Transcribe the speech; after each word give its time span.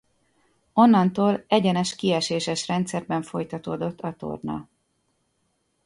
Onnantól 0.73 1.43
egyenes 1.47 1.95
kieséses 1.95 2.67
rendszerben 2.67 3.21
folytatódott 3.21 3.99
a 4.01 4.13
torna. 4.15 4.69